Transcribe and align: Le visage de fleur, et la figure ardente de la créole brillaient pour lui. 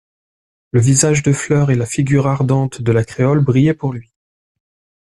Le 0.71 0.81
visage 0.81 1.21
de 1.21 1.31
fleur, 1.31 1.69
et 1.69 1.75
la 1.75 1.85
figure 1.85 2.25
ardente 2.25 2.81
de 2.81 2.91
la 2.91 3.03
créole 3.03 3.43
brillaient 3.45 3.75
pour 3.75 3.93
lui. 3.93 4.09